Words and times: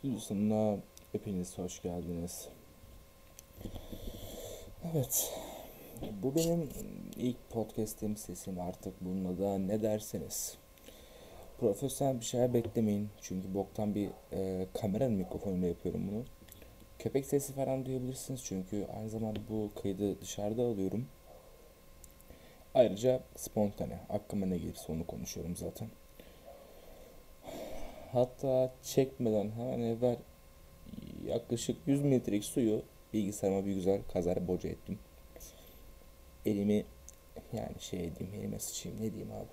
Stüdyosu'na 0.00 0.76
hepiniz 1.12 1.58
hoş 1.58 1.82
geldiniz. 1.82 2.48
Evet, 4.92 5.34
bu 6.22 6.34
benim 6.34 6.68
ilk 7.16 7.50
podcast'im 7.50 8.16
sesim 8.16 8.60
artık 8.60 8.94
bununla 9.00 9.38
da 9.38 9.58
ne 9.58 9.82
derseniz. 9.82 10.56
Profesyonel 11.58 12.20
bir 12.20 12.24
şeyler 12.24 12.54
beklemeyin 12.54 13.08
çünkü 13.20 13.54
boktan 13.54 13.94
bir 13.94 14.08
e, 14.32 14.66
kamera 14.74 15.08
mikrofonuyla 15.08 15.68
yapıyorum 15.68 16.08
bunu. 16.08 16.24
Köpek 16.98 17.26
sesi 17.26 17.52
falan 17.52 17.84
duyabilirsiniz 17.86 18.44
çünkü 18.44 18.86
aynı 18.96 19.10
zamanda 19.10 19.40
bu 19.50 19.70
kaydı 19.82 20.20
dışarıda 20.20 20.62
alıyorum. 20.62 21.06
Ayrıca 22.74 23.20
spontane, 23.36 23.98
aklıma 24.08 24.46
ne 24.46 24.58
gelirse 24.58 24.92
onu 24.92 25.06
konuşuyorum 25.06 25.56
zaten. 25.56 25.88
Hatta 28.12 28.72
çekmeden 28.82 29.50
hemen 29.50 29.80
evvel 29.80 30.16
yaklaşık 31.26 31.76
100 31.86 32.02
mililitrelik 32.02 32.44
suyu 32.44 32.82
bilgisayarıma 33.12 33.66
bir 33.66 33.74
güzel 33.74 34.00
kazar 34.12 34.48
boca 34.48 34.68
ettim. 34.68 34.98
Elimi 36.46 36.84
yani 37.52 37.80
şey 37.80 37.98
diyeyim 37.98 38.40
elime 38.40 38.58
sıçayım 38.58 38.98
ne 38.98 39.12
diyeyim 39.12 39.32
abi. 39.32 39.48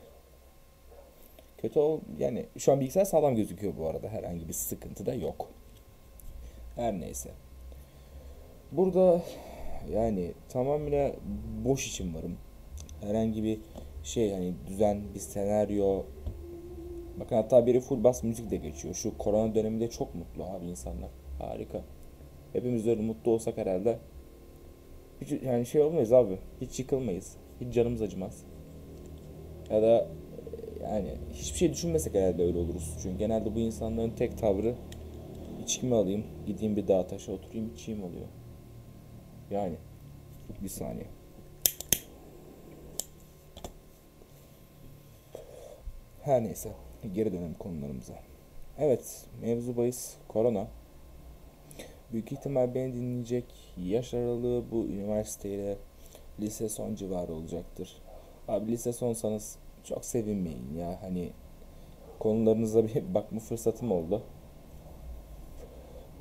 Kötü 1.57 1.79
ol 1.79 1.99
yani 2.19 2.45
şu 2.57 2.71
an 2.71 2.79
bilgisayar 2.79 3.05
sağlam 3.05 3.35
gözüküyor 3.35 3.73
bu 3.77 3.87
arada 3.87 4.07
herhangi 4.09 4.47
bir 4.47 4.53
sıkıntı 4.53 5.05
da 5.05 5.13
yok. 5.13 5.49
Her 6.75 6.99
neyse. 6.99 7.29
Burada 8.71 9.21
yani 9.93 10.31
tamamıyla 10.49 11.15
boş 11.65 11.87
için 11.87 12.15
varım. 12.15 12.37
Herhangi 13.01 13.43
bir 13.43 13.59
şey 14.03 14.31
hani 14.31 14.53
düzen, 14.67 15.01
bir 15.15 15.19
senaryo, 15.19 16.03
Bakın 17.19 17.35
hatta 17.35 17.65
biri 17.65 17.79
full 17.79 18.03
bas 18.03 18.23
müzik 18.23 18.51
de 18.51 18.57
geçiyor. 18.57 18.93
Şu 18.93 19.17
korona 19.17 19.55
döneminde 19.55 19.89
çok 19.89 20.15
mutlu 20.15 20.43
abi 20.43 20.65
insanlar. 20.65 21.09
Harika. 21.39 21.81
Hepimiz 22.53 22.87
öyle 22.87 23.01
mutlu 23.01 23.31
olsak 23.31 23.57
herhalde. 23.57 23.99
Hiç, 25.21 25.43
yani 25.43 25.65
şey 25.65 25.81
olmayız 25.81 26.13
abi. 26.13 26.37
Hiç 26.61 26.79
yıkılmayız. 26.79 27.37
Hiç 27.61 27.73
canımız 27.73 28.01
acımaz. 28.01 28.43
Ya 29.69 29.81
da 29.81 30.07
yani 30.83 31.17
hiçbir 31.33 31.57
şey 31.57 31.71
düşünmesek 31.71 32.13
herhalde 32.13 32.43
öyle 32.43 32.57
oluruz. 32.57 32.97
Çünkü 33.03 33.17
genelde 33.17 33.55
bu 33.55 33.59
insanların 33.59 34.11
tek 34.11 34.37
tavrı 34.37 34.75
içkimi 35.63 35.95
alayım, 35.95 36.23
gideyim 36.45 36.75
bir 36.75 36.87
dağ 36.87 37.07
taşa 37.07 37.31
oturayım 37.31 37.71
içeyim 37.73 38.03
oluyor. 38.03 38.27
Yani 39.51 39.75
bir 40.63 40.69
saniye. 40.69 41.07
Her 46.21 46.43
neyse 46.43 46.69
geri 47.13 47.33
dönelim 47.33 47.53
konularımıza. 47.53 48.13
Evet, 48.79 49.25
mevzu 49.41 49.77
bahis 49.77 50.15
korona. 50.27 50.67
Büyük 52.11 52.31
ihtimal 52.31 52.75
beni 52.75 52.93
dinleyecek 52.93 53.45
yaş 53.77 54.13
aralığı 54.13 54.71
bu 54.71 54.85
üniversiteyle 54.85 55.77
lise 56.39 56.69
son 56.69 56.95
civarı 56.95 57.33
olacaktır. 57.33 58.01
Abi 58.47 58.71
lise 58.71 58.93
sonsanız 58.93 59.57
çok 59.83 60.05
sevinmeyin 60.05 60.75
ya. 60.77 60.97
Hani 61.01 61.29
konularınıza 62.19 62.83
bir 62.83 63.13
bakma 63.13 63.39
fırsatım 63.39 63.91
oldu. 63.91 64.21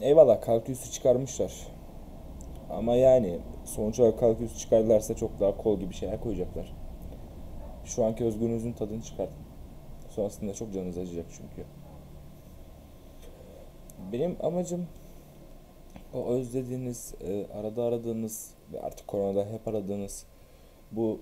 Eyvallah 0.00 0.40
kalkülüsü 0.40 0.90
çıkarmışlar. 0.90 1.52
Ama 2.70 2.96
yani 2.96 3.38
sonuç 3.64 4.00
olarak 4.00 4.18
kalkülüsü 4.18 4.58
çıkardılarsa 4.58 5.16
çok 5.16 5.40
daha 5.40 5.56
kol 5.56 5.80
gibi 5.80 5.94
şeyler 5.94 6.20
koyacaklar. 6.20 6.72
Şu 7.84 8.04
anki 8.04 8.24
özgürlüğünüzün 8.24 8.72
tadını 8.72 9.02
çıkartın. 9.02 9.45
Sonrasında 10.16 10.54
çok 10.54 10.74
canınız 10.74 10.98
acıyacak 10.98 11.26
çünkü. 11.30 11.68
Benim 14.12 14.36
amacım 14.40 14.86
o 16.14 16.26
özlediğiniz, 16.26 17.14
e, 17.20 17.46
arada 17.46 17.84
aradığınız 17.84 18.54
ve 18.72 18.80
artık 18.80 19.08
koronada 19.08 19.46
hep 19.50 19.68
aradığınız 19.68 20.26
bu 20.92 21.20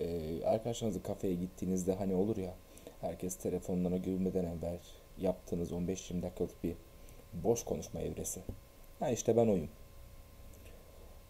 e, 0.00 0.44
arkadaşlarınızla 0.44 1.02
kafeye 1.02 1.34
gittiğinizde 1.34 1.94
hani 1.94 2.14
olur 2.14 2.36
ya 2.36 2.54
herkes 3.00 3.36
telefonlarına 3.36 3.96
girmeden 3.96 4.44
evvel 4.44 4.78
yaptığınız 5.18 5.72
15-20 5.72 6.22
dakikalık 6.22 6.64
bir 6.64 6.74
boş 7.32 7.64
konuşma 7.64 8.00
evresi. 8.00 8.40
Ha 9.00 9.10
işte 9.10 9.36
ben 9.36 9.48
oyum. 9.48 9.68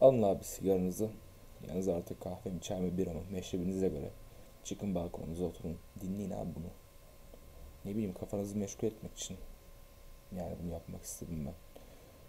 Alın 0.00 0.22
abi 0.22 0.44
sigaranızı. 0.44 1.10
Yanınıza 1.68 1.94
artık 1.94 2.20
kahve 2.20 2.50
mi 2.50 2.60
çay 2.60 2.80
mı 2.80 2.98
bir 2.98 3.06
mı 3.06 3.20
meşrebinize 3.30 3.88
göre. 3.88 4.10
Çıkın 4.64 4.94
balkonunuza 4.94 5.44
oturun. 5.44 5.78
Dinleyin 6.00 6.30
abi 6.30 6.54
bunu 6.54 6.77
ne 7.84 7.90
bileyim 7.90 8.14
kafanızı 8.14 8.56
meşgul 8.56 8.88
etmek 8.88 9.16
için 9.16 9.36
yani 10.36 10.56
bunu 10.62 10.72
yapmak 10.72 11.02
istedim 11.02 11.46
ben. 11.46 11.54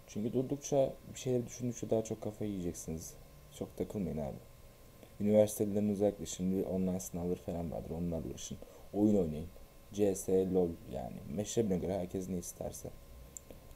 Çünkü 0.06 0.32
durdukça 0.32 0.92
bir 1.14 1.18
şeyler 1.18 1.46
düşündükçe 1.46 1.90
daha 1.90 2.04
çok 2.04 2.22
kafayı 2.22 2.50
yiyeceksiniz. 2.50 3.14
Çok 3.58 3.76
takılmayın 3.76 4.18
abi. 4.18 4.36
Üniversitelerin 5.20 5.88
özellikle 5.88 6.26
şimdi 6.26 6.64
online 6.64 7.00
sınavları 7.00 7.38
falan 7.38 7.72
vardır. 7.72 7.90
Onlarla 7.90 8.28
uğraşın. 8.28 8.58
Oyun 8.94 9.16
oynayın. 9.16 9.48
CS, 9.92 10.28
LOL 10.28 10.68
yani. 10.92 11.16
Meşrebine 11.36 11.78
göre 11.78 11.98
herkes 11.98 12.28
ne 12.28 12.38
isterse. 12.38 12.90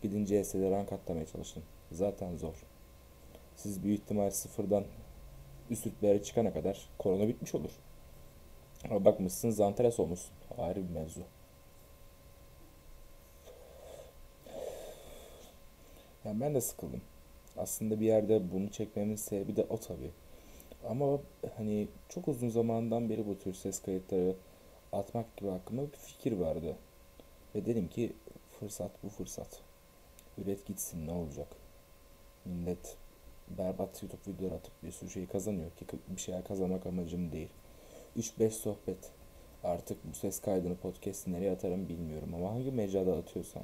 Gidin 0.03 0.25
CS'de 0.25 0.71
rank 0.71 0.93
atlamaya 0.93 1.27
çalışın. 1.27 1.63
Zaten 1.93 2.37
zor. 2.37 2.55
Siz 3.57 3.83
büyük 3.83 4.01
ihtimal 4.01 4.31
sıfırdan 4.31 4.85
üst 5.71 5.87
rütbelere 5.87 6.23
çıkana 6.23 6.53
kadar 6.53 6.89
korona 6.99 7.29
bitmiş 7.29 7.55
olur. 7.55 7.71
Ama 8.91 9.05
bakmışsınız 9.05 9.57
Zanteres 9.57 10.01
olmuşsun. 10.01 10.35
Ayrı 10.59 10.89
bir 10.89 10.95
mevzu. 10.95 11.21
Yani 16.25 16.41
ben 16.41 16.55
de 16.55 16.61
sıkıldım. 16.61 17.01
Aslında 17.57 18.01
bir 18.01 18.07
yerde 18.07 18.53
bunu 18.53 18.71
çekmemin 18.71 19.17
sebebi 19.17 19.57
de 19.57 19.67
o 19.69 19.79
tabii. 19.79 20.11
Ama 20.89 21.19
hani 21.57 21.89
çok 22.09 22.29
uzun 22.29 22.49
zamandan 22.49 23.11
beri 23.11 23.27
bu 23.27 23.39
tür 23.39 23.55
ses 23.55 23.83
kayıtları 23.83 24.35
atmak 24.93 25.37
gibi 25.37 25.51
aklımda 25.51 25.93
bir 25.93 25.97
fikir 25.97 26.33
vardı. 26.33 26.77
Ve 27.55 27.67
dedim 27.67 27.89
ki 27.89 28.13
fırsat 28.61 28.91
bu 29.03 29.09
fırsat. 29.09 29.61
Üret 30.39 30.67
gitsin 30.67 31.07
ne 31.07 31.13
olacak. 31.13 31.49
Millet 32.45 32.97
berbat 33.59 34.03
YouTube 34.03 34.33
videoları 34.33 34.55
atıp 34.55 34.73
bir 34.83 34.93
sürü 34.93 35.11
şey 35.11 35.27
kazanıyor 35.27 35.71
ki 35.71 35.87
bir 36.09 36.21
şeyler 36.21 36.45
kazanmak 36.45 36.87
amacım 36.87 37.33
değil. 37.33 37.49
3-5 38.17 38.51
sohbet. 38.51 39.11
Artık 39.65 39.99
bu 40.05 40.15
ses 40.17 40.41
kaydını 40.41 40.77
podcast 40.77 41.27
nereye 41.27 41.53
atarım 41.53 41.89
bilmiyorum 41.89 42.35
ama 42.35 42.51
hangi 42.51 42.71
mecrada 42.71 43.17
atıyorsam 43.17 43.63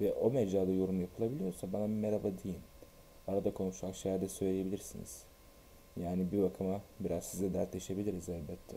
ve 0.00 0.12
o 0.12 0.30
mecrada 0.30 0.72
yorum 0.72 1.00
yapılabiliyorsa 1.00 1.72
bana 1.72 1.88
bir 1.88 1.94
merhaba 1.94 2.28
deyin. 2.44 2.60
Arada 3.28 3.54
konuşacak 3.54 3.96
şeyler 3.96 4.20
de 4.20 4.28
söyleyebilirsiniz. 4.28 5.22
Yani 5.96 6.32
bir 6.32 6.42
bakıma 6.42 6.80
biraz 7.00 7.24
size 7.24 7.54
dertleşebiliriz 7.54 8.28
elbette. 8.28 8.76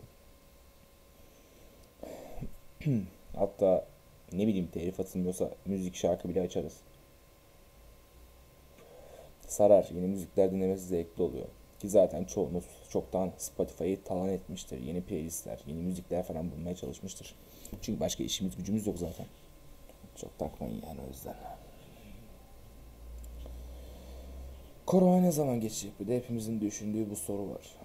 Hatta 3.36 3.86
ne 4.32 4.46
bileyim 4.46 4.68
telif 4.72 5.00
atılmıyorsa 5.00 5.50
müzik 5.66 5.96
şarkı 5.96 6.28
bile 6.28 6.40
açarız. 6.40 6.76
Sarar. 9.46 9.88
Yeni 9.94 10.06
müzikler 10.06 10.52
dinlemesi 10.52 10.86
zevkli 10.86 11.22
oluyor. 11.22 11.46
Ki 11.80 11.88
zaten 11.88 12.24
çoğunuz 12.24 12.64
çoktan 12.90 13.32
Spotify'ı 13.38 14.02
talan 14.02 14.28
etmiştir. 14.28 14.80
Yeni 14.80 15.00
playlistler, 15.02 15.60
yeni 15.66 15.82
müzikler 15.82 16.22
falan 16.22 16.50
bulmaya 16.52 16.76
çalışmıştır. 16.76 17.34
Çünkü 17.82 18.00
başka 18.00 18.24
işimiz 18.24 18.56
gücümüz 18.56 18.86
yok 18.86 18.98
zaten. 18.98 19.26
Çok 20.16 20.38
takmayın 20.38 20.82
yani 20.86 21.00
o 21.06 21.08
yüzden. 21.08 21.36
Korona 24.86 25.20
ne 25.20 25.32
zaman 25.32 25.60
geçecek? 25.60 26.00
Bir 26.00 26.08
de 26.08 26.16
hepimizin 26.16 26.60
düşündüğü 26.60 27.10
bu 27.10 27.16
soru 27.16 27.50
var. 27.50 27.76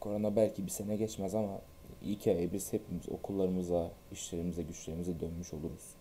Korona 0.00 0.36
belki 0.36 0.66
bir 0.66 0.70
sene 0.70 0.96
geçmez 0.96 1.34
ama 1.34 1.60
ilk 2.02 2.26
ay 2.26 2.52
biz 2.52 2.72
hepimiz 2.72 3.08
okullarımıza, 3.08 3.90
işlerimize, 4.12 4.62
güçlerimize 4.62 5.20
dönmüş 5.20 5.54
oluruz. 5.54 5.94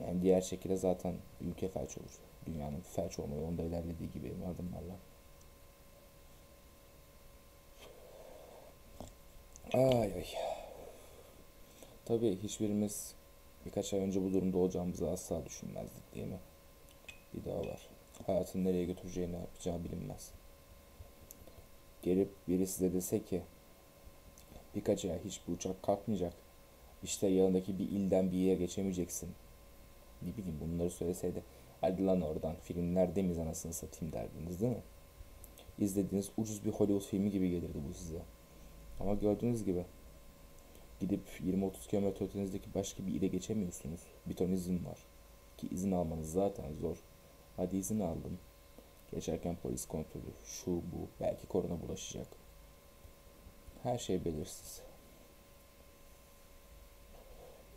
Yani 0.00 0.22
diğer 0.22 0.40
şekilde 0.40 0.76
zaten 0.76 1.14
ülke 1.40 1.68
felç 1.68 1.98
olur. 1.98 2.18
Dünyanın 2.46 2.80
felç 2.80 3.18
olma 3.18 3.36
yolunda 3.36 3.62
ilerlediği 3.62 4.10
gibi 4.10 4.32
adımlarla. 4.44 4.96
Ay 9.72 10.12
ay. 10.12 10.26
Tabii 12.04 12.38
hiçbirimiz 12.42 13.14
Birkaç 13.68 13.94
ay 13.94 14.00
önce 14.00 14.22
bu 14.24 14.32
durumda 14.32 14.58
olacağımızı 14.58 15.10
asla 15.10 15.46
düşünmezdik 15.46 16.14
değil 16.14 16.26
mi? 16.26 16.38
Bir 17.34 17.44
daha 17.44 17.60
var. 17.60 17.88
Hayatın 18.26 18.64
nereye 18.64 18.84
götüreceğini 18.84 19.34
yapacağı 19.34 19.84
bilinmez. 19.84 20.30
Gelip 22.02 22.30
biri 22.48 22.66
size 22.66 22.92
dese 22.92 23.22
ki 23.22 23.42
birkaç 24.74 25.04
ay 25.04 25.24
hiç 25.24 25.40
bu 25.48 25.52
uçak 25.52 25.82
kalkmayacak. 25.82 26.32
İşte 27.02 27.26
yanındaki 27.26 27.78
bir 27.78 27.84
ilden 27.84 28.30
bir 28.30 28.36
yere 28.36 28.54
geçemeyeceksin. 28.54 29.30
Ne 30.22 30.36
bileyim 30.36 30.60
bunları 30.60 30.90
söyleseydi 30.90 31.42
hadi 31.80 32.06
lan 32.06 32.20
oradan 32.20 32.54
filmlerde 32.62 33.22
miyiz 33.22 33.38
anasını 33.38 33.72
satayım 33.72 34.12
derdiniz 34.12 34.60
değil 34.60 34.72
mi? 34.72 34.82
İzlediğiniz 35.78 36.30
ucuz 36.36 36.64
bir 36.64 36.70
Hollywood 36.70 37.10
filmi 37.10 37.30
gibi 37.30 37.50
gelirdi 37.50 37.78
bu 37.88 37.94
size. 37.94 38.22
Ama 39.00 39.14
gördüğünüz 39.14 39.64
gibi 39.64 39.84
Gidip 41.00 41.20
20-30 41.46 41.70
km 41.90 42.24
ötenizdeki 42.24 42.74
başka 42.74 43.06
bir 43.06 43.14
ile 43.14 43.26
geçemiyorsunuz. 43.26 44.00
Bir 44.26 44.34
ton 44.34 44.50
izin 44.50 44.84
var. 44.84 44.98
Ki 45.56 45.68
izin 45.70 45.92
almanız 45.92 46.32
zaten 46.32 46.64
zor. 46.80 46.96
Hadi 47.56 47.76
izin 47.76 48.00
aldım. 48.00 48.38
Geçerken 49.12 49.56
polis 49.62 49.86
kontrolü, 49.86 50.32
şu 50.44 50.70
bu, 50.70 51.08
belki 51.20 51.46
korona 51.46 51.82
bulaşacak. 51.82 52.26
Her 53.82 53.98
şey 53.98 54.24
belirsiz. 54.24 54.80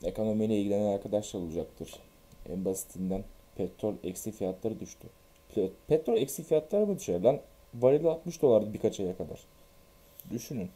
Ekonomiyle 0.03 0.59
ilgilenen 0.59 0.93
arkadaşlar 0.93 1.39
olacaktır. 1.39 1.95
En 2.49 2.65
basitinden 2.65 3.23
petrol 3.55 3.95
eksi 4.03 4.31
fiyatları 4.31 4.79
düştü. 4.79 5.07
Petrol 5.87 6.17
eksi 6.17 6.43
fiyatları 6.43 6.87
mı 6.87 6.99
düşer 6.99 7.21
lan? 7.21 7.39
Varili 7.73 8.09
60 8.09 8.41
dolardı 8.41 8.73
birkaç 8.73 8.99
aya 8.99 9.17
kadar. 9.17 9.39
Düşünün. 10.31 10.69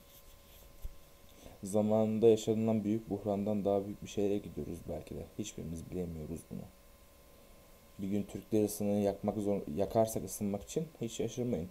Zamanında 1.66 2.28
yaşanılan 2.28 2.84
büyük 2.84 3.10
buhrandan 3.10 3.66
daha 3.66 3.86
büyük 3.86 4.04
bir 4.04 4.08
şeylere 4.08 4.38
gidiyoruz 4.38 4.80
belki 4.90 5.16
de. 5.16 5.26
Hiçbirimiz 5.40 5.92
bilemiyoruz 5.92 6.40
bunu. 6.52 6.62
Bir 8.00 8.08
gün 8.08 8.24
Türk 8.24 8.54
lirasını 8.54 8.90
yakmak 8.90 9.38
zor, 9.38 9.62
yakarsak 9.76 10.26
ısınmak 10.26 10.64
için 10.64 10.88
hiç 11.02 11.12
şaşırmayın. 11.12 11.70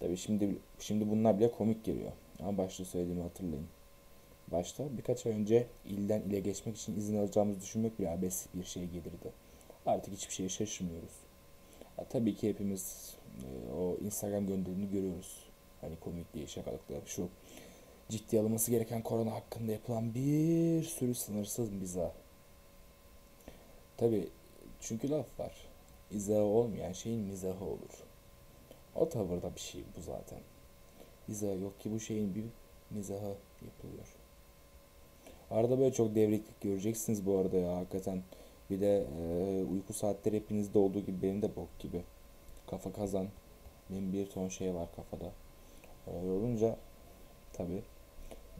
Tabi 0.00 0.16
şimdi 0.16 0.58
şimdi 0.78 1.10
bunlar 1.10 1.38
bile 1.38 1.50
komik 1.50 1.84
geliyor. 1.84 2.12
Ama 2.40 2.58
başta 2.58 2.84
söylediğimi 2.84 3.22
hatırlayın. 3.22 3.66
Başta 4.52 4.84
birkaç 4.98 5.26
ay 5.26 5.32
önce 5.32 5.66
ilden 5.84 6.20
ile 6.20 6.40
geçmek 6.40 6.76
için 6.76 6.96
izin 6.96 7.18
alacağımızı 7.18 7.60
düşünmek 7.60 7.98
bile 7.98 8.10
abes 8.10 8.46
bir 8.54 8.64
şey 8.64 8.86
gelirdi. 8.86 9.32
Artık 9.86 10.14
hiçbir 10.14 10.34
şeye 10.34 10.48
şaşırmıyoruz. 10.48 11.16
Ya, 11.98 12.04
tabii 12.04 12.34
ki 12.34 12.48
hepimiz 12.48 13.14
e, 13.42 13.72
o 13.72 13.96
Instagram 14.04 14.46
gönderini 14.46 14.90
görüyoruz. 14.90 15.47
Hani 15.80 15.96
komik 16.00 16.34
diye 16.34 16.46
şakalıklar 16.46 17.00
şu 17.06 17.28
ciddi 18.08 18.40
alınması 18.40 18.70
gereken 18.70 19.02
korona 19.02 19.32
hakkında 19.32 19.72
yapılan 19.72 20.14
bir 20.14 20.82
sürü 20.82 21.14
sınırsız 21.14 21.70
mizah. 21.70 22.10
Tabi 23.96 24.28
çünkü 24.80 25.10
laf 25.10 25.40
var. 25.40 25.52
İzahı 26.10 26.42
olmayan 26.42 26.92
şeyin 26.92 27.20
mizahı 27.20 27.64
olur. 27.64 28.04
O 28.94 29.08
tavırda 29.08 29.54
bir 29.54 29.60
şey 29.60 29.84
bu 29.96 30.00
zaten. 30.00 30.38
İzahı 31.28 31.58
yok 31.58 31.80
ki 31.80 31.92
bu 31.92 32.00
şeyin 32.00 32.34
bir 32.34 32.44
mizahı 32.90 33.34
yapılıyor. 33.66 34.06
Arada 35.50 35.78
böyle 35.78 35.92
çok 35.92 36.14
devriklik 36.14 36.60
göreceksiniz 36.60 37.26
bu 37.26 37.38
arada 37.38 37.56
ya 37.56 37.76
hakikaten. 37.76 38.22
Bir 38.70 38.80
de 38.80 39.06
e, 39.20 39.64
uyku 39.64 39.92
saatleri 39.92 40.36
hepinizde 40.36 40.78
olduğu 40.78 41.00
gibi 41.00 41.22
benim 41.22 41.42
de 41.42 41.56
bok 41.56 41.78
gibi. 41.78 42.02
Kafa 42.66 42.92
kazan. 42.92 43.26
Benim 43.90 44.12
bir 44.12 44.26
ton 44.26 44.48
şey 44.48 44.74
var 44.74 44.88
kafada. 44.96 45.32
Öyle 46.16 46.30
olunca 46.30 46.76
tabi 47.52 47.82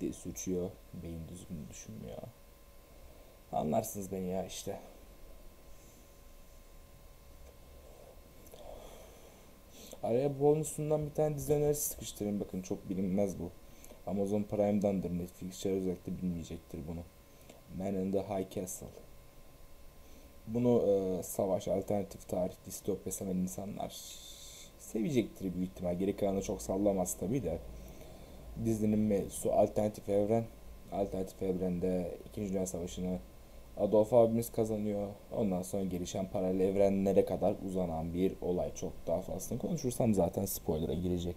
dil 0.01 0.13
suçuyor. 0.13 0.71
Beyin 1.03 1.29
düzgün 1.29 1.69
düşünmüyor. 1.71 2.23
Anlarsınız 3.53 4.13
beni 4.13 4.29
ya 4.29 4.47
işte. 4.47 4.81
Araya 10.03 10.41
bonusundan 10.41 11.07
bir 11.07 11.15
tane 11.15 11.37
dizi 11.37 11.53
önerisi 11.53 11.89
sıkıştırayım. 11.89 12.41
Bakın 12.41 12.63
çok 12.63 12.89
bilinmez 12.89 13.39
bu. 13.39 13.51
Amazon 14.07 14.43
Prime'dandır. 14.43 15.11
Netflix'ler 15.11 15.73
özellikle 15.73 16.19
bilmeyecektir 16.19 16.81
bunu. 16.89 17.01
Man 17.79 17.95
in 17.95 18.13
the 18.13 18.23
High 18.23 18.51
Castle. 18.51 18.87
Bunu 20.47 20.83
e, 20.83 21.23
savaş, 21.23 21.69
alternatif 21.69 22.29
tarih, 22.29 22.55
distopya 22.67 23.13
seven 23.13 23.37
insanlar 23.37 23.91
sevecektir 24.93 25.55
büyük 25.55 25.71
ihtimal. 25.71 25.99
Geri 25.99 26.17
kalanı 26.17 26.43
çok 26.43 26.63
sallamaz 26.63 27.17
tabii 27.21 27.43
de. 27.43 27.59
Dizinin 28.65 28.99
mevzusu 28.99 29.53
alternatif 29.53 30.09
evren. 30.09 30.45
Alternatif 30.93 31.43
evrende 31.43 32.19
2. 32.33 32.49
Dünya 32.49 32.67
Savaşı'nı 32.67 33.19
Adolf 33.77 34.13
abimiz 34.13 34.53
kazanıyor. 34.53 35.09
Ondan 35.37 35.63
sonra 35.63 35.85
gelişen 35.85 36.31
paralel 36.31 36.61
evrenlere 36.61 37.25
kadar 37.25 37.55
uzanan 37.67 38.15
bir 38.15 38.33
olay. 38.43 38.75
Çok 38.75 38.93
daha 39.07 39.21
fazla 39.21 39.59
konuşursam 39.59 40.15
zaten 40.15 40.45
spoiler'a 40.45 40.95
girecek. 40.95 41.37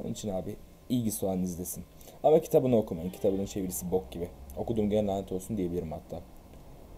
Onun 0.00 0.12
için 0.12 0.28
abi 0.28 0.56
ilgisi 0.88 1.26
olan 1.26 1.42
izlesin. 1.42 1.84
Ama 2.22 2.40
kitabını 2.40 2.76
okumayın. 2.76 3.10
Kitabının 3.10 3.46
çevirisi 3.46 3.90
bok 3.90 4.12
gibi. 4.12 4.28
Okuduğum 4.56 4.90
gene 4.90 5.06
lanet 5.06 5.32
olsun 5.32 5.56
diyebilirim 5.56 5.92
hatta. 5.92 6.20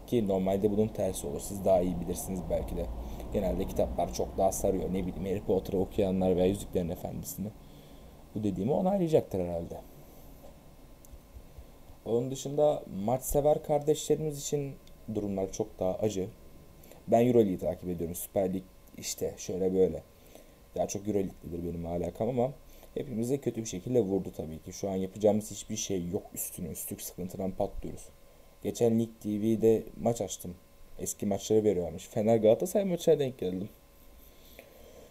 Ki 0.09 0.29
normalde 0.29 0.71
bunun 0.71 0.89
tersi 0.89 1.27
olur. 1.27 1.41
Siz 1.41 1.65
daha 1.65 1.81
iyi 1.81 2.01
bilirsiniz 2.01 2.41
belki 2.51 2.77
de. 2.77 2.87
Genelde 3.33 3.67
kitaplar 3.67 4.15
çok 4.15 4.39
daha 4.39 4.53
sarıyor. 4.53 4.89
Ne 4.89 5.07
bileyim 5.07 5.25
Harry 5.25 5.43
Potter'ı 5.43 5.79
okuyanlar 5.79 6.37
veya 6.37 6.47
Yüzüklerin 6.47 6.89
Efendisi'ni. 6.89 7.49
Bu 8.35 8.45
dediğimi 8.45 8.73
onaylayacaktır 8.73 9.41
herhalde. 9.41 9.81
Onun 12.05 12.31
dışında 12.31 12.83
maç 13.05 13.23
sever 13.23 13.63
kardeşlerimiz 13.63 14.41
için 14.41 14.75
durumlar 15.15 15.53
çok 15.53 15.79
daha 15.79 15.95
acı. 15.95 16.29
Ben 17.09 17.27
Euroleague'i 17.27 17.59
takip 17.59 17.89
ediyorum. 17.89 18.15
Süper 18.15 18.55
Lig 18.55 18.65
işte 18.99 19.35
şöyle 19.37 19.75
böyle. 19.75 20.03
Daha 20.77 20.87
çok 20.89 21.09
Euroleague'lidir 21.09 21.65
benim 21.65 21.87
alakam 21.87 22.29
ama 22.29 22.53
hepimize 22.95 23.39
kötü 23.39 23.61
bir 23.61 23.69
şekilde 23.69 24.01
vurdu 24.01 24.33
tabii 24.37 24.59
ki. 24.59 24.73
Şu 24.73 24.91
an 24.91 24.97
yapacağımız 24.97 25.51
hiçbir 25.51 25.77
şey 25.77 26.09
yok 26.09 26.23
üstüne 26.35 26.69
üstlük 26.69 27.03
sıkıntıdan 27.03 27.51
patlıyoruz. 27.51 28.09
Geçen 28.63 29.01
Lig 29.01 29.09
TV'de 29.21 29.83
maç 30.01 30.21
açtım. 30.21 30.55
Eski 30.99 31.27
maçları 31.27 31.65
veriyormuş. 31.65 32.09
Fener 32.09 32.37
Galatasaray 32.37 32.87
maçına 32.87 33.19
denk 33.19 33.39
geldim. 33.39 33.69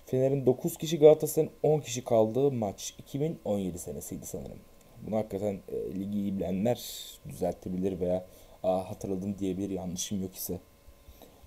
Fener'in 0.06 0.46
9 0.46 0.78
kişi 0.78 1.00
Galatasaray'ın 1.00 1.52
10 1.64 1.80
kişi 1.80 2.04
kaldığı 2.04 2.52
maç 2.52 2.94
2017 2.98 3.80
senesiydi 3.80 4.26
sanırım. 4.26 4.60
Bunu 5.08 5.16
hakikaten 5.16 5.60
e, 5.70 6.00
ligi 6.00 6.18
iyi 6.18 6.36
bilenler 6.36 6.84
düzeltebilir 7.30 8.00
veya 8.00 8.26
Aa, 8.64 8.90
hatırladım 8.90 9.40
diyebilir 9.40 9.70
yanlışım 9.70 10.22
yok 10.22 10.36
ise. 10.36 10.60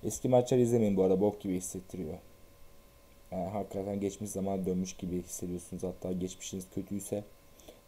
Eski 0.04 0.28
maçları 0.28 0.60
izlemeyin 0.60 0.96
bu 0.96 1.02
arada 1.02 1.20
bok 1.20 1.40
gibi 1.40 1.54
hissettiriyor. 1.56 2.18
Yani 3.30 3.48
hakikaten 3.48 4.00
geçmiş 4.00 4.30
zaman 4.30 4.66
dönmüş 4.66 4.96
gibi 4.96 5.22
hissediyorsunuz. 5.22 5.82
Hatta 5.82 6.12
geçmişiniz 6.12 6.66
kötüyse 6.74 7.24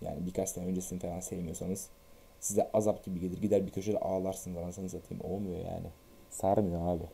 yani 0.02 0.26
birkaç 0.26 0.48
sene 0.48 0.66
öncesini 0.66 0.98
falan 0.98 1.20
sevmiyorsanız 1.20 1.88
size 2.42 2.70
azap 2.72 3.04
gibi 3.04 3.20
gelir. 3.20 3.40
Gider 3.40 3.66
bir 3.66 3.72
köşede 3.72 3.98
ağlarsınız 3.98 4.56
anasını 4.56 4.88
satayım. 4.88 5.24
Olmuyor 5.24 5.58
yani. 5.58 5.86
Sarmıyor 6.30 6.96
abi. 6.96 7.04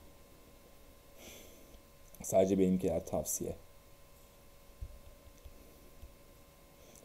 Sadece 2.22 2.58
benimkiler 2.58 3.06
tavsiye. 3.06 3.56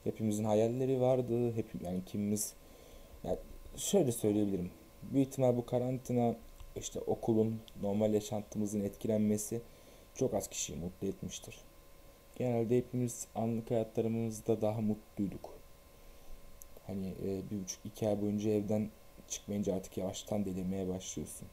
Hepimizin 0.04 0.44
hayalleri 0.44 1.02
vardı. 1.02 1.52
Hep 1.52 1.66
yani 1.84 2.06
kimimiz 2.06 2.54
yani 3.24 3.38
şöyle 3.78 4.12
söyleyebilirim. 4.12 4.72
Büyük 5.02 5.28
ihtimal 5.28 5.58
bu 5.58 5.66
karantina 5.66 6.36
işte 6.76 7.00
okulun 7.00 7.62
normal 7.82 8.14
yaşantımızın 8.14 8.82
etkilenmesi 8.82 9.62
çok 10.16 10.34
az 10.34 10.48
kişiyi 10.48 10.76
mutlu 10.76 11.08
etmiştir. 11.08 11.62
Genelde 12.36 12.78
hepimiz 12.78 13.28
anlık 13.36 13.72
hayatlarımızda 13.72 14.62
daha 14.62 14.82
mutluyduk. 14.82 15.63
Hani 16.88 17.08
e, 17.08 17.50
bir 17.52 17.64
buçuk 17.64 17.86
iki 17.86 18.08
ay 18.08 18.22
boyunca 18.22 18.52
evden 18.52 18.90
çıkmayınca 19.28 19.76
artık 19.76 19.98
yavaştan 19.98 20.46
delirmeye 20.46 20.88
başlıyorsun. 20.88 21.48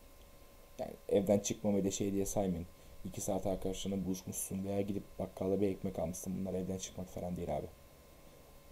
Yani 0.79 0.93
evden 1.09 1.39
çıkmamayı 1.39 1.85
da 1.85 1.91
şey 1.91 2.13
diye 2.13 2.27
saymayın. 2.27 2.67
İki 3.05 3.21
saat 3.21 3.47
arkadaşlarına 3.47 4.05
buluşmuşsun 4.05 4.65
veya 4.65 4.81
gidip 4.81 5.03
bakkala 5.19 5.61
bir 5.61 5.69
ekmek 5.69 5.99
almışsın. 5.99 6.39
Bunlar 6.39 6.55
evden 6.55 6.79
çıkmak 6.79 7.09
falan 7.09 7.37
değil 7.37 7.57
abi. 7.57 7.67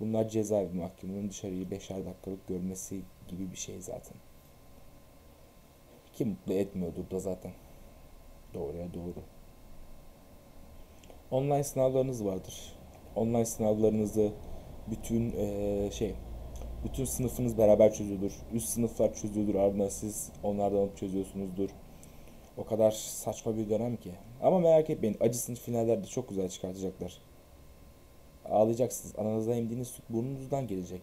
Bunlar 0.01 0.29
cezaevi 0.29 0.75
mahkumunun 0.75 1.31
dışarıyı 1.31 1.71
beşer 1.71 2.07
dakikalık 2.07 2.49
görmesi 2.49 3.01
gibi 3.29 3.51
bir 3.51 3.57
şey 3.57 3.81
zaten. 3.81 4.17
Kim 6.13 6.29
mutlu 6.29 6.53
etmiyordur 6.53 7.11
da 7.11 7.19
zaten. 7.19 7.53
Doğruya 8.55 8.95
doğru. 8.95 9.23
Online 11.31 11.65
sınavlarınız 11.65 12.25
vardır. 12.25 12.73
Online 13.17 13.45
sınavlarınızı 13.45 14.33
bütün 14.91 15.33
ee, 15.37 15.91
şey 15.93 16.15
bütün 16.85 17.05
sınıfınız 17.05 17.59
beraber 17.59 17.95
çözüyordur. 17.95 18.33
Üst 18.53 18.69
sınıflar 18.69 19.15
çözüyordur. 19.15 19.55
Ardından 19.55 19.89
siz 19.89 20.31
onlardan 20.43 20.77
alıp 20.77 20.97
çözüyorsunuzdur. 20.97 21.71
O 22.57 22.65
kadar 22.65 22.91
saçma 22.91 23.57
bir 23.57 23.71
dönem 23.71 23.97
ki. 23.97 24.11
Ama 24.43 24.59
merak 24.59 24.91
etmeyin. 24.91 25.17
Acısını 25.21 25.57
finallerde 25.57 26.07
çok 26.07 26.29
güzel 26.29 26.49
çıkartacaklar. 26.49 27.19
Ağlayacaksınız. 28.45 29.19
Ananızdan 29.19 29.57
emdiğiniz 29.57 29.89
süt 29.89 30.05
burnunuzdan 30.11 30.67
gelecek. 30.67 31.03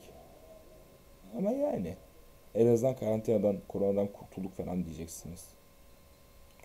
Ama 1.38 1.52
yani. 1.52 1.96
En 2.56 2.68
azından 2.68 2.96
karantinadan, 2.96 3.58
koronadan 3.68 4.08
kurtulduk 4.08 4.54
falan 4.54 4.86
diyeceksiniz. 4.86 5.46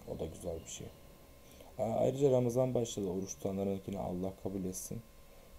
O 0.08 0.18
da 0.18 0.26
güzel 0.26 0.56
bir 0.64 0.70
şey. 0.70 0.86
Ayrıca 1.78 2.30
Ramazan 2.30 2.74
başladı. 2.74 3.08
Oruç 3.08 3.34
tutanlarınkini 3.34 3.98
Allah 3.98 4.32
kabul 4.42 4.64
etsin. 4.64 5.02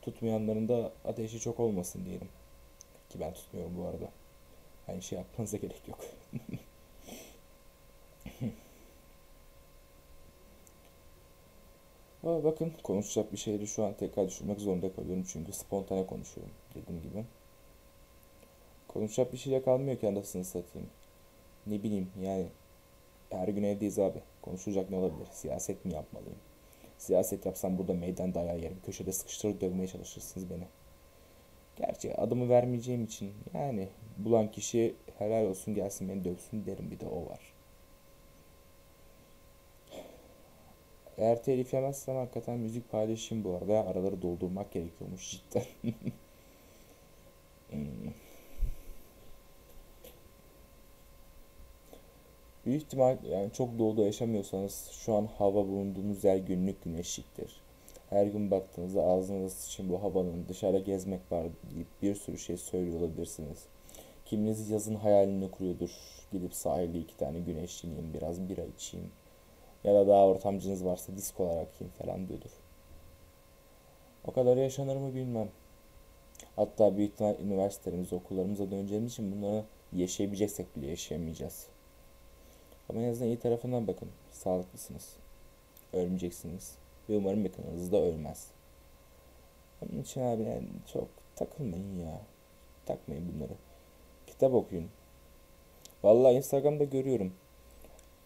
Tutmayanların 0.01 0.67
da 0.67 0.91
ateşi 1.05 1.39
çok 1.39 1.59
olmasın 1.59 2.05
diyelim. 2.05 2.29
Ki 3.11 3.19
ben 3.19 3.33
tutmuyorum 3.33 3.77
bu 3.77 3.85
arada. 3.85 4.09
Aynı 4.87 5.01
şey 5.01 5.17
yapmanıza 5.17 5.57
gerek 5.57 5.81
yok. 5.87 5.99
Aa, 12.23 12.43
bakın 12.43 12.73
konuşacak 12.83 13.33
bir 13.33 13.37
şeyleri 13.37 13.67
şu 13.67 13.85
an 13.85 13.93
tekrar 13.93 14.27
düşünmek 14.27 14.59
zorunda 14.59 14.93
kalıyorum 14.95 15.25
çünkü 15.27 15.51
spontane 15.51 16.05
konuşuyorum 16.05 16.53
dediğim 16.75 17.01
gibi. 17.01 17.25
Konuşacak 18.87 19.33
bir 19.33 19.37
şeyle 19.37 19.63
kalmıyor 19.63 19.99
ki 19.99 20.07
anasını 20.07 20.45
satayım. 20.45 20.89
Ne 21.67 21.83
bileyim 21.83 22.11
yani 22.21 22.45
her 23.29 23.47
gün 23.47 23.63
evdeyiz 23.63 23.99
abi. 23.99 24.19
Konuşulacak 24.41 24.89
ne 24.89 24.95
olabilir? 24.95 25.27
Siyaset 25.31 25.85
mi 25.85 25.93
yapmalıyım? 25.93 26.39
Siyaset 26.97 27.45
yapsam 27.45 27.77
burada 27.77 27.93
meydan 27.93 28.33
dayağı 28.33 28.59
yerim. 28.59 28.77
Köşede 28.85 29.11
sıkıştırıp 29.11 29.61
dövmeye 29.61 29.87
çalışırsınız 29.87 30.49
beni. 30.49 30.67
Gerçi 31.85 32.15
adımı 32.17 32.49
vermeyeceğim 32.49 33.03
için 33.03 33.33
yani 33.53 33.87
bulan 34.17 34.51
kişi 34.51 34.95
helal 35.17 35.45
olsun 35.45 35.73
gelsin 35.75 36.09
beni 36.09 36.23
dövsün 36.23 36.65
derim 36.65 36.91
bir 36.91 36.99
de 36.99 37.07
o 37.07 37.25
var. 37.29 37.53
Eğer 41.17 41.43
telif 41.43 41.73
yemezsem 41.73 42.15
hakikaten 42.15 42.59
müzik 42.59 42.91
paylaşayım 42.91 43.43
bu 43.43 43.55
arada. 43.55 43.87
Araları 43.87 44.21
doldurmak 44.21 44.71
gerekiyormuş 44.71 45.31
cidden. 45.31 45.63
hmm. 47.69 48.13
Büyük 52.65 52.81
ihtimal 52.81 53.17
yani 53.23 53.51
çok 53.53 53.79
doğuda 53.79 54.01
yaşamıyorsanız 54.01 54.89
şu 54.91 55.13
an 55.13 55.25
hava 55.25 55.67
bulunduğunuz 55.67 56.23
yer 56.23 56.37
günlük 56.37 56.83
güneşliktir. 56.83 57.60
Her 58.11 58.25
gün 58.25 58.51
baktığınızda 58.51 59.03
ağzınız 59.03 59.67
için 59.67 59.89
bu 59.89 60.03
havanın 60.03 60.45
dışarı 60.49 60.79
gezmek 60.79 61.31
var 61.31 61.47
deyip 61.73 61.87
bir 62.01 62.15
sürü 62.15 62.37
şey 62.37 62.57
söylüyor 62.57 62.99
olabilirsiniz. 62.99 63.65
Kiminiz 64.25 64.69
yazın 64.69 64.95
hayalini 64.95 65.51
kuruyordur. 65.51 65.89
Gidip 66.31 66.53
sahilde 66.53 66.99
iki 66.99 67.17
tane 67.17 67.39
güneşleneyim, 67.39 68.13
biraz 68.13 68.49
bira 68.49 68.63
içeyim. 68.77 69.11
Ya 69.83 69.93
da 69.93 70.07
daha 70.07 70.27
ortamcınız 70.27 70.85
varsa 70.85 71.15
disk 71.17 71.39
olarak 71.39 71.67
yiyeyim 71.73 71.97
falan 71.97 72.27
diyordur. 72.27 72.51
O 74.25 74.31
kadar 74.31 74.57
yaşanır 74.57 74.95
mı 74.95 75.15
bilmem. 75.15 75.49
Hatta 76.55 76.97
büyük 76.97 77.13
ihtimal 77.13 77.39
üniversitelerimize, 77.39 78.15
okullarımıza 78.15 78.71
döneceğimiz 78.71 79.11
için 79.11 79.31
bunları 79.31 79.63
yaşayabileceksek 79.93 80.75
bile 80.75 80.87
yaşayamayacağız. 80.87 81.67
Ama 82.89 83.01
en 83.01 83.09
azından 83.11 83.27
iyi 83.27 83.39
tarafından 83.39 83.87
bakın. 83.87 84.09
Sağlıklısınız. 84.31 85.15
Ölmeyeceksiniz. 85.93 86.80
Ve 87.11 87.17
umarım 87.17 87.43
yakınınız 87.43 87.91
da 87.91 87.97
ölmez. 87.97 88.47
Onun 89.81 90.01
için 90.01 90.21
abi 90.21 90.43
yani 90.43 90.67
çok 90.93 91.07
takılmayın 91.35 91.99
ya. 91.99 92.21
Takmayın 92.85 93.33
bunları. 93.33 93.53
Kitap 94.27 94.53
okuyun. 94.53 94.89
Vallahi 96.03 96.35
Instagram'da 96.35 96.83
görüyorum. 96.83 97.33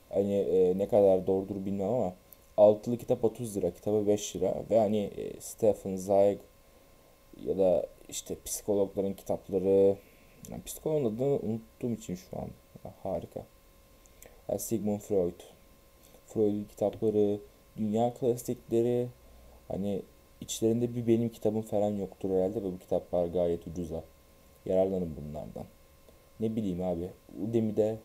Hani 0.09 0.33
e, 0.33 0.77
ne 0.77 0.87
kadar 0.87 1.27
doğrudur 1.27 1.65
bilmem 1.65 1.89
ama 1.89 2.13
altılı 2.57 2.97
kitap 2.97 3.23
30 3.23 3.57
lira, 3.57 3.71
kitabı 3.71 4.07
5 4.07 4.35
lira 4.35 4.63
ve 4.69 4.79
hani 4.79 4.97
e, 4.97 5.41
Stephen 5.41 5.95
Zweig 5.95 6.39
ya 7.45 7.57
da 7.57 7.85
işte 8.09 8.35
psikologların 8.45 9.13
kitapları 9.13 9.95
yani 10.51 10.63
psikologun 10.65 11.15
adını 11.15 11.39
unuttuğum 11.39 11.91
için 11.91 12.15
şu 12.15 12.37
an 12.37 12.47
harika. 13.03 13.45
Yani 14.49 14.59
Sigmund 14.59 14.99
Freud. 14.99 15.39
Freud'un 16.27 16.63
kitapları, 16.63 17.39
dünya 17.77 18.13
klasikleri 18.13 19.07
hani 19.67 20.01
içlerinde 20.41 20.95
bir 20.95 21.07
benim 21.07 21.29
kitabım 21.29 21.61
falan 21.61 21.89
yoktur 21.89 22.29
herhalde 22.29 22.63
ve 22.63 22.73
bu 22.73 22.79
kitaplar 22.79 23.27
gayet 23.27 23.67
ucuza. 23.67 24.03
Yararlanın 24.65 25.15
bunlardan. 25.17 25.65
Ne 26.39 26.55
bileyim 26.55 26.83
abi. 26.83 27.09
Udemy'de 27.43 27.97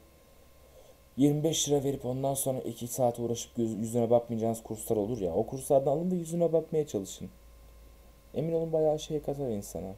25 1.17 1.69
lira 1.69 1.85
verip 1.85 2.05
ondan 2.05 2.35
sonra 2.35 2.61
2 2.61 2.87
saat 2.87 3.19
uğraşıp 3.19 3.59
yüzüne 3.59 4.11
bakmayacağınız 4.11 4.63
kurslar 4.63 4.97
olur 4.97 5.21
ya. 5.21 5.35
O 5.35 5.47
kurslardan 5.47 5.91
alın 5.91 6.11
ve 6.11 6.15
yüzüne 6.15 6.53
bakmaya 6.53 6.87
çalışın. 6.87 7.31
Emin 8.35 8.53
olun 8.53 8.73
bayağı 8.73 8.99
şey 8.99 9.23
katar 9.23 9.49
insana. 9.49 9.95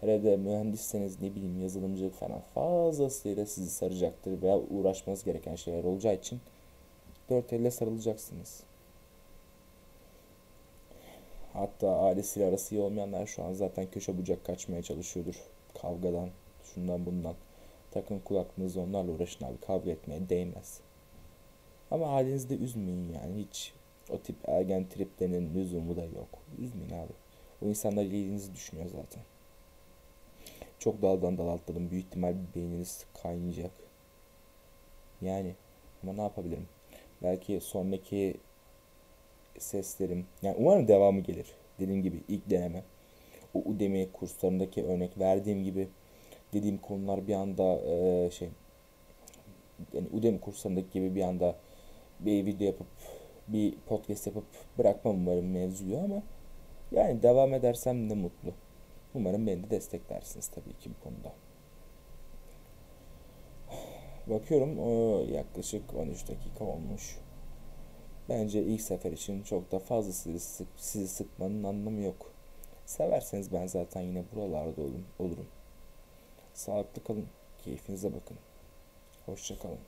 Herhalde 0.00 0.36
mühendisseniz 0.36 1.22
ne 1.22 1.34
bileyim 1.34 1.60
yazılımcılık 1.60 2.14
falan 2.14 2.40
fazlasıyla 2.54 3.46
sizi 3.46 3.70
saracaktır 3.70 4.42
veya 4.42 4.58
uğraşmanız 4.58 5.24
gereken 5.24 5.54
şeyler 5.54 5.84
olacağı 5.84 6.14
için 6.14 6.40
dört 7.30 7.52
elle 7.52 7.70
sarılacaksınız. 7.70 8.60
Hatta 11.52 11.96
ailesiyle 11.96 12.46
arası 12.46 12.74
iyi 12.74 12.80
olmayanlar 12.80 13.26
şu 13.26 13.44
an 13.44 13.52
zaten 13.52 13.90
köşe 13.90 14.18
bucak 14.18 14.44
kaçmaya 14.44 14.82
çalışıyordur. 14.82 15.34
Kavgadan, 15.82 16.28
şundan 16.64 17.06
bundan. 17.06 17.34
Takın 17.90 18.18
kulaklığınızı 18.18 18.80
onlarla 18.80 19.12
uğraşın 19.12 19.44
abi. 19.44 19.60
Kavga 19.66 19.90
etmeye 19.90 20.28
değmez. 20.28 20.80
Ama 21.90 22.06
ailenizi 22.06 22.50
de 22.50 22.54
üzmeyin 22.54 23.12
yani. 23.12 23.46
Hiç 23.46 23.72
o 24.10 24.18
tip 24.18 24.36
ergen 24.48 24.88
triplerinin 24.88 25.54
lüzumu 25.54 25.96
da 25.96 26.04
yok. 26.04 26.28
Üzmeyin 26.58 26.90
abi. 26.90 27.12
O 27.62 27.68
insanlar 27.68 28.02
iyiliğinizi 28.02 28.54
düşünüyor 28.54 28.88
zaten. 28.90 29.22
Çok 30.78 31.02
daldan 31.02 31.38
dal 31.38 31.48
atladım. 31.48 31.90
Büyük 31.90 32.06
ihtimal 32.06 32.34
beyniniz 32.54 33.04
kaynayacak. 33.22 33.70
Yani 35.22 35.54
ama 36.02 36.12
ne 36.12 36.22
yapabilirim? 36.22 36.68
Belki 37.22 37.60
sonraki 37.60 38.34
seslerim 39.62 40.26
yani 40.42 40.56
umarım 40.58 40.88
devamı 40.88 41.20
gelir. 41.20 41.46
Dediğim 41.78 42.02
gibi 42.02 42.22
ilk 42.28 42.50
deneme. 42.50 42.82
O 43.54 43.58
Udemy 43.58 44.12
kurslarındaki 44.12 44.84
örnek 44.84 45.18
verdiğim 45.18 45.64
gibi 45.64 45.88
dediğim 46.52 46.78
konular 46.78 47.26
bir 47.26 47.34
anda 47.34 47.80
e, 47.80 48.30
şey 48.30 48.48
yani 49.92 50.08
Udemy 50.12 50.40
kurslarındaki 50.40 50.90
gibi 50.90 51.14
bir 51.14 51.22
anda 51.22 51.56
bir 52.20 52.46
video 52.46 52.66
yapıp 52.66 52.86
bir 53.48 53.74
podcast 53.86 54.26
yapıp 54.26 54.44
bırakmam 54.78 55.16
umarım 55.16 55.50
mevzuyu 55.50 55.98
ama 55.98 56.22
yani 56.92 57.22
devam 57.22 57.54
edersem 57.54 58.10
de 58.10 58.14
mutlu. 58.14 58.52
Umarım 59.14 59.46
beni 59.46 59.64
de 59.64 59.70
desteklersiniz 59.70 60.48
tabii 60.48 60.72
ki 60.72 60.90
bu 60.90 61.04
konuda. 61.04 61.32
Bakıyorum 64.26 64.78
o 64.78 65.20
yaklaşık 65.32 65.94
13 65.94 66.28
dakika 66.28 66.64
olmuş. 66.64 67.18
Bence 68.28 68.62
ilk 68.62 68.80
sefer 68.80 69.12
için 69.12 69.42
çok 69.42 69.72
da 69.72 69.78
fazla 69.78 70.12
sizi, 70.12 70.40
sık, 70.40 70.68
sizi 70.76 71.08
sıkmanın 71.08 71.64
anlamı 71.64 72.00
yok. 72.00 72.32
Severseniz 72.86 73.52
ben 73.52 73.66
zaten 73.66 74.00
yine 74.00 74.24
buralarda 74.34 74.82
olurum. 75.18 75.46
Sağlıklı 76.54 77.04
kalın, 77.04 77.26
keyfinize 77.64 78.08
bakın. 78.14 78.36
Hoşçakalın. 79.26 79.78